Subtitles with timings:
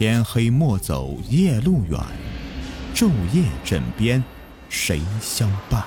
[0.00, 2.00] 天黑莫走夜路远，
[2.94, 4.24] 昼夜枕边
[4.70, 5.84] 谁相伴？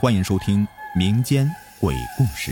[0.00, 0.66] 欢迎收听
[0.98, 1.48] 民间
[1.80, 2.50] 鬼故事。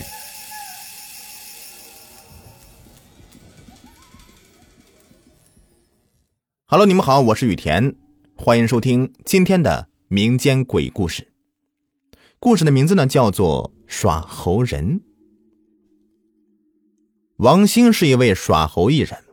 [6.67, 7.97] Hello，你们好，我是雨田，
[8.37, 11.33] 欢迎收听今天的民间鬼故事。
[12.39, 15.01] 故事的名字呢叫做《耍猴人》。
[17.39, 19.26] 王兴是一位耍猴艺人。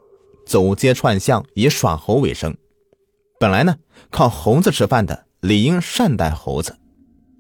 [0.46, 2.56] 走街串巷以耍猴为生，
[3.40, 3.76] 本来呢
[4.10, 6.78] 靠猴子吃饭的，理应善待猴子，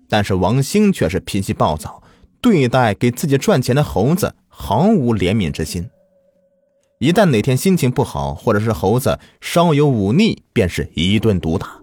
[0.09, 2.02] 但是王兴却是脾气暴躁，
[2.41, 5.89] 对待给自己赚钱的猴子毫无怜悯之心。
[6.99, 11.81] 一旦哪天心情不好，或者是猴子稍有忤逆，便是一顿毒打。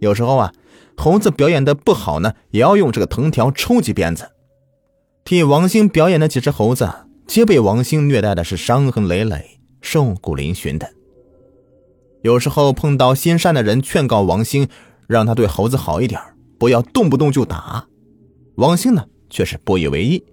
[0.00, 0.52] 有时候啊，
[0.96, 4.30] 猴子表演的不好呢，也要用这个藤条抽几鞭子。
[5.24, 6.88] 替王兴表演的几只猴子，
[7.26, 9.57] 皆被王兴虐待的是伤痕累累。
[9.80, 10.90] 瘦骨嶙峋的，
[12.22, 14.68] 有时候碰到心善的人劝告王兴，
[15.06, 16.20] 让他对猴子好一点，
[16.58, 17.86] 不要动不动就打。
[18.56, 20.24] 王兴呢，却是不以为意。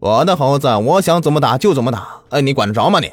[0.00, 3.10] 我的猴子，我想怎么打就怎么打，哎，你管得着吗你？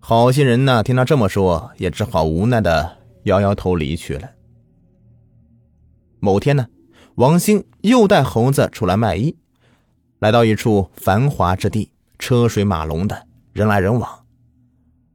[0.00, 4.30] 好心人呢，听他这么说，也只好无奈的摇摇头离去了。
[6.18, 6.68] 某天呢，
[7.16, 9.36] 王兴又带猴子出来卖艺，
[10.18, 11.92] 来到一处繁华之地。
[12.18, 14.24] 车水马龙的，人来人往。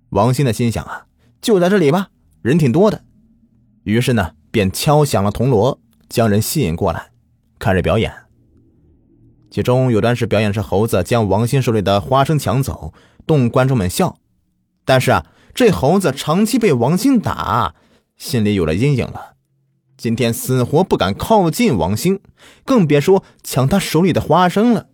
[0.09, 1.07] 王兴的心想啊，
[1.41, 2.09] 就在这里吧，
[2.41, 3.03] 人挺多的。
[3.83, 7.11] 于是呢，便敲响了铜锣，将人吸引过来，
[7.59, 8.13] 看着表演。
[9.51, 12.93] 其中有段是表演是猴子将王鑫手里的花生抢走，
[13.25, 14.17] 逗观众们笑。
[14.85, 17.75] 但是啊，这猴子长期被王鑫打，
[18.17, 19.33] 心里有了阴影了。
[19.97, 22.19] 今天死活不敢靠近王兴，
[22.65, 24.87] 更别说抢他手里的花生了。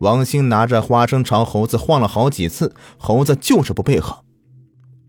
[0.00, 4.24] 王兴拿着花生朝猴子晃了好几次，猴子就是不配合。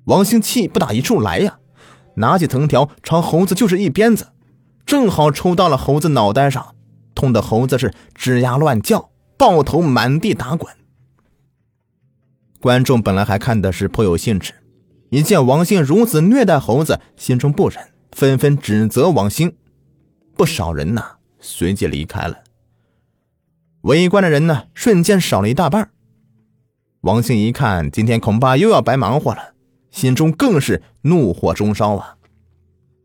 [0.06, 1.60] 王兴气不打一处来呀，
[2.16, 4.34] 拿起藤条朝猴子就是一鞭子，
[4.86, 6.76] 正好抽到了猴子脑袋上，
[7.16, 10.74] 痛得猴子是吱呀乱叫，抱头满地打滚。
[12.60, 14.52] 观众本来还看的是颇有兴致，
[15.10, 17.80] 一见王兴如此虐待猴子，心中不忍，
[18.12, 19.56] 纷纷指责王兴。
[20.36, 22.36] 不少人呐，随即离开了。
[23.82, 25.90] 围观的人呢，瞬间少了一大半。
[27.02, 29.56] 王兴一看，今天恐怕又要白忙活了，
[29.90, 32.18] 心中更是怒火中烧啊！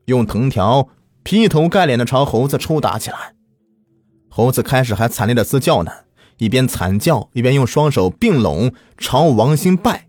[0.04, 0.88] 用藤条
[1.22, 3.34] 劈头盖脸的朝猴子抽打起来。
[4.28, 5.91] 猴子开始还惨烈的嘶叫呢，
[6.36, 10.09] 一边惨叫一边用双手并拢朝王兴拜。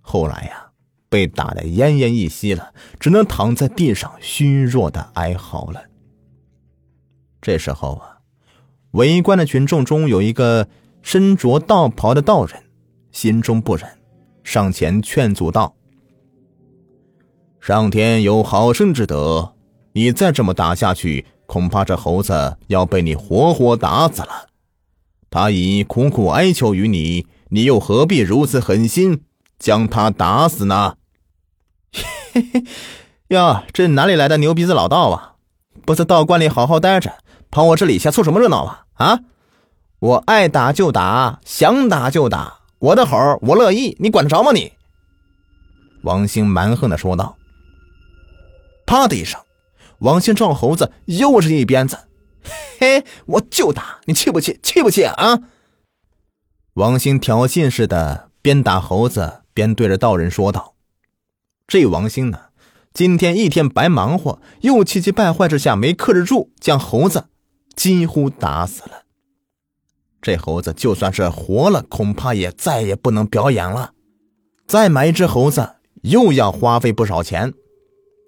[0.00, 0.70] 后来呀，
[1.08, 5.82] 被打得奄奄一息了，只能躺在地上虚弱的哀嚎了。
[7.40, 8.11] 这时候啊。
[8.92, 10.68] 围观的群众中有一个
[11.02, 12.62] 身着道袍的道人，
[13.10, 13.88] 心中不忍，
[14.44, 15.74] 上前劝阻道
[17.58, 19.54] ：“上天有好生之德，
[19.92, 24.48] 你再这么打下去，恐怕这猴子要被你活活打死了。
[25.30, 29.22] 他已苦苦哀求于你，你又何必如此狠心
[29.58, 30.96] 将他打死呢？”
[32.34, 32.64] 嘿嘿，
[33.28, 35.36] 哟，这哪里来的牛鼻子老道啊？
[35.86, 37.10] 不在道观里好好待着。
[37.52, 38.86] 跑我这里下凑什么热闹啊？
[38.94, 39.20] 啊！
[39.98, 44.72] 我爱打就打，想打就打，我的猴我乐意，你管得着吗你？
[46.02, 47.36] 王兴蛮横的说道。
[48.86, 49.38] 啪的一声，
[49.98, 51.98] 王兴撞猴子又是一鞭子，
[52.80, 54.58] 嘿，我就打你，气不气？
[54.62, 55.38] 气不气啊？
[56.72, 60.72] 王兴挑衅似的边打猴子边对着道人说道
[61.68, 62.40] ：“这王兴呢，
[62.94, 67.26] 今天一天白忙活，又气急败坏之下没克制住，将猴子。”
[67.74, 69.02] 几乎打死了。
[70.20, 73.92] 这猴子就算是活了，恐怕也再也不能表演了。
[74.66, 77.52] 再买一只猴子，又要花费不少钱。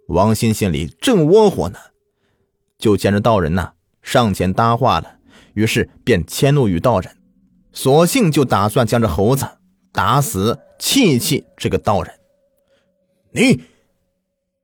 [0.09, 1.78] 王鑫心里正窝火呢，
[2.77, 5.19] 就见着道人呐上前搭话了，
[5.55, 7.17] 于是便迁怒于道人，
[7.73, 9.47] 索性就打算将这猴子
[9.93, 12.12] 打死，气气这个道人。
[13.31, 13.62] 你，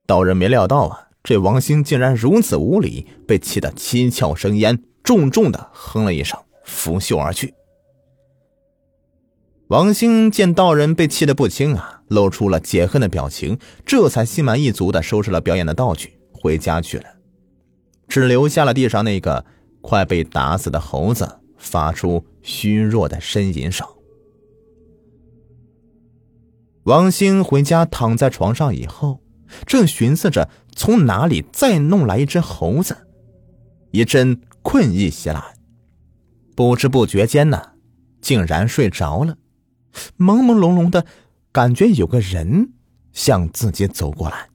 [0.05, 1.10] 道人没料到啊。
[1.23, 7.53] 这王兴竟然如此无礼，被气得七窍生烟，重重的哼了一声，拂袖而去。
[9.69, 17.05] 王兴见道人被气得不轻啊，露出了解恨的表情，这才心满意足的收拾了表演的道具，回家去了，
[18.09, 19.45] 只留下了地上那个
[19.83, 23.87] 快被打死的猴子，发出虚弱的呻吟声。
[26.85, 29.21] 王兴回家躺在床上以后。
[29.67, 30.49] 正寻思着
[30.81, 32.97] 从哪里再弄来一只猴子，
[33.91, 35.55] 一阵困意袭来，
[36.57, 37.73] 不知不觉间呢，
[38.23, 39.37] 竟然睡着了。
[40.17, 41.05] 朦朦胧胧的
[41.53, 42.73] 感觉有个人
[43.13, 44.49] 向自己走过来，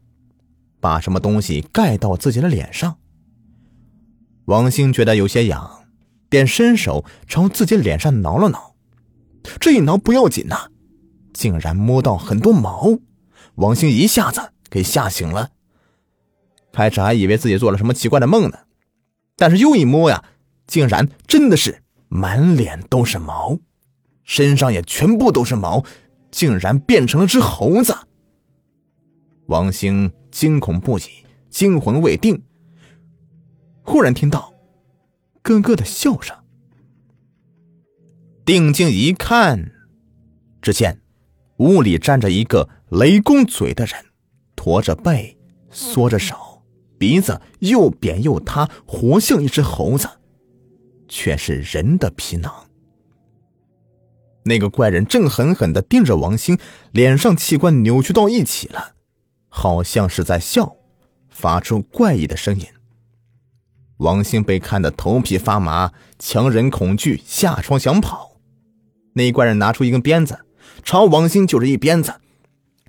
[0.80, 2.98] 把什么东西盖到自己的脸上。
[4.46, 5.86] 王兴觉得有些痒，
[6.28, 8.74] 便伸手朝自己脸上挠了挠。
[9.60, 10.72] 这一挠不要紧呐，
[11.36, 12.98] 竟然摸到很多毛。
[13.58, 15.52] 王兴一下子给吓醒了，
[16.76, 18.58] 开始还以为自己做了什么奇怪的梦呢，
[19.38, 20.24] 但是又一摸呀，
[20.68, 23.58] 竟然真的是满脸都是毛，
[24.24, 25.86] 身上也全部都是毛，
[26.32, 27.96] 竟然变成了只猴子。
[29.48, 31.04] 王兴惊恐不已，
[31.50, 32.44] 惊魂未定，
[33.82, 34.54] 忽然听到
[35.42, 36.36] 咯咯的笑声，
[38.46, 39.72] 定睛一看，
[40.62, 41.00] 只见
[41.58, 42.70] 屋里站着一个。
[42.90, 43.96] 雷公嘴的人，
[44.56, 45.36] 驼着背，
[45.72, 46.36] 缩着手，
[46.98, 50.08] 鼻子又扁又塌，活像一只猴子，
[51.08, 52.54] 却是人的皮囊。
[54.44, 56.58] 那个怪人正狠狠的盯着王兴，
[56.92, 58.94] 脸上器官扭曲到一起了，
[59.50, 60.76] 好像是在笑，
[61.30, 62.66] 发出怪异的声音。
[63.98, 68.38] 王兴被看得头皮发麻，强忍恐惧下床想跑。
[69.14, 70.46] 那怪人拿出一根鞭子，
[70.84, 72.14] 朝王兴就是一鞭子。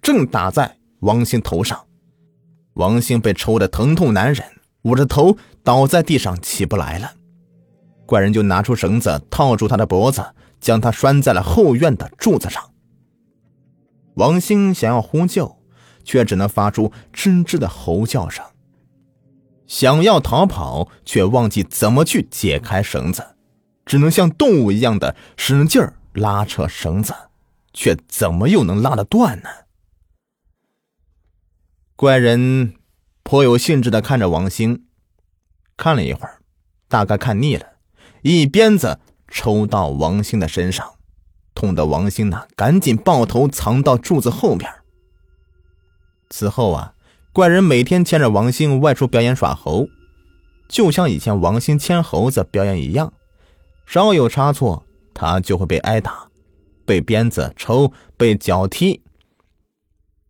[0.02, 1.85] 正打在王兴头上，
[2.76, 4.44] 王兴被抽得疼痛难忍，
[4.82, 7.12] 捂着头倒在地上起不来了。
[8.04, 10.24] 怪人就拿出绳子套住他的脖子，
[10.60, 12.62] 将他拴在了后院的柱子上。
[14.14, 15.56] 王兴想要呼救，
[16.04, 18.44] 却只能发出吱吱的吼叫声；
[19.66, 23.24] 想要逃跑，却忘记怎么去解开绳子，
[23.86, 25.82] 只能像动物一样的使劲
[26.12, 27.14] 拉扯绳子，
[27.72, 29.48] 却怎么又能拉得断呢？
[31.96, 32.74] 怪人
[33.22, 34.84] 颇有兴致的看着王兴，
[35.78, 36.40] 看了一会儿，
[36.88, 37.64] 大概看腻了，
[38.20, 40.96] 一鞭子抽到王兴的身上，
[41.54, 44.70] 痛得王兴呢赶紧抱头藏到柱子后边。
[46.28, 46.92] 此后啊，
[47.32, 49.88] 怪人每天牵着王兴外出表演耍猴，
[50.68, 53.14] 就像以前王兴牵猴子表演一样，
[53.86, 54.84] 稍有差错，
[55.14, 56.28] 他就会被挨打，
[56.84, 59.02] 被鞭子抽，被脚踢。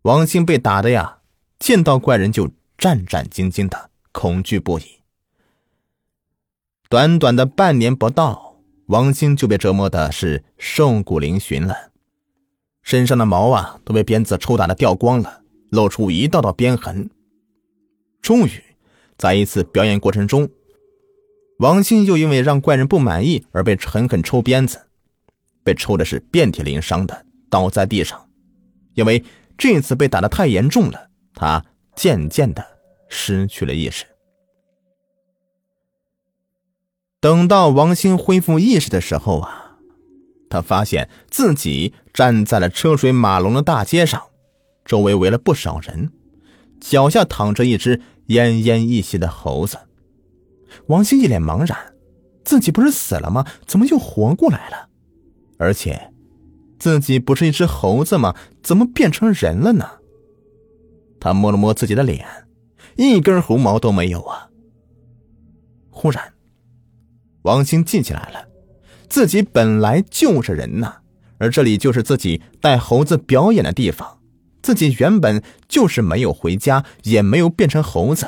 [0.03, 1.16] 王兴被打的呀。
[1.67, 5.01] 见到怪人就战战兢兢的，恐惧不已。
[6.87, 8.55] 短短的半年不到，
[8.85, 11.91] 王兴就被折磨的是瘦骨嶙峋了，
[12.81, 17.09] 身上的毛啊都被鞭子抽打的掉光了，露出一道道鞭痕。
[18.21, 18.63] 终于，
[19.17, 20.49] 在一次表演过程中，
[21.59, 24.87] 王兴又因为让怪人不满意而被狠狠抽鞭子，
[25.65, 28.29] 被抽的是遍体鳞伤的，倒在地上。
[28.93, 29.21] 因为
[29.57, 31.06] 这次被打的太严重了。
[31.39, 31.63] 他
[31.95, 32.65] 渐渐的
[33.07, 34.05] 失去了意识。
[37.19, 39.77] 等到王兴恢复意识的时候啊，
[40.49, 44.21] 他发现自己站在了车水马龙的大街上，
[44.83, 46.11] 周围围了不少人，
[46.81, 49.77] 脚下躺着一只奄奄一息的猴子。
[50.87, 51.93] 王兴一脸茫然，
[52.43, 53.45] 自己不是死了吗？
[53.67, 54.89] 怎么又活过来了？
[55.59, 56.13] 而且，
[56.79, 58.35] 自己不是一只猴子吗？
[58.63, 59.99] 怎么变成人了呢？
[61.19, 62.25] 他摸了摸自己的脸，
[62.95, 64.49] 一根猴毛都没有啊！
[65.89, 66.33] 忽然，
[67.41, 68.47] 王兴记起来了，
[69.09, 70.97] 自己本来就是人呐，
[71.37, 74.19] 而这里就是自己带猴子表演的地方，
[74.61, 78.27] 自己原本就是没有回家，也没有变成猴子，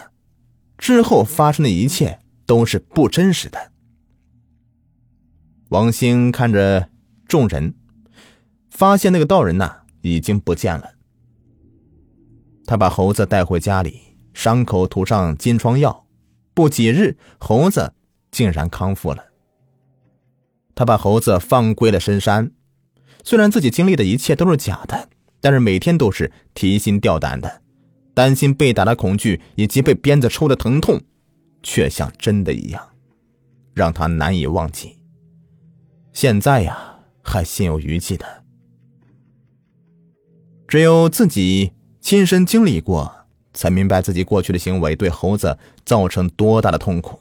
[0.77, 3.71] 之后发生的一切都是不真实的。
[5.69, 6.89] 王兴看着
[7.27, 7.75] 众人，
[8.71, 10.93] 发现那个道人呐已经不见了。
[12.69, 13.99] 他把猴子带回家里，
[14.31, 16.05] 伤口涂上金疮药，
[16.53, 17.95] 不几日，猴子
[18.29, 19.25] 竟然康复了。
[20.75, 22.51] 他把猴子放归了深山，
[23.23, 25.09] 虽然自己经历的一切都是假的，
[25.41, 27.63] 但是每天都是提心吊胆的，
[28.13, 31.01] 担心被打的恐惧以及被鞭子抽的疼痛，
[31.63, 32.87] 却像真的一样，
[33.73, 34.95] 让他难以忘记。
[36.13, 38.43] 现在呀，还心有余悸的，
[40.67, 41.71] 只有自己。
[42.09, 47.19] 亲身经历过，才明白自己过去的行为对猴子造成多大的痛苦。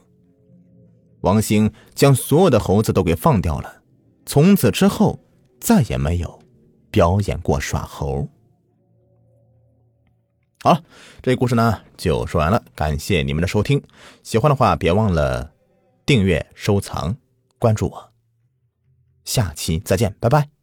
[1.20, 3.82] 王兴将所有的猴子都给放掉了，
[4.24, 5.20] 从此之后
[5.60, 6.40] 再也没有
[6.90, 8.26] 表演过耍猴。
[10.62, 10.82] 好了，
[11.20, 13.82] 这故事呢就说完了，感谢你们的收听，
[14.22, 15.52] 喜欢的话别忘了
[16.06, 17.14] 订阅、收藏、
[17.58, 18.12] 关注我，
[19.26, 20.57] 下期再见，拜拜。